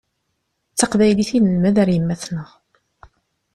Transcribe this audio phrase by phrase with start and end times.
[0.73, 2.49] D taqbaylit i nelmed ar yemma-tneɣ.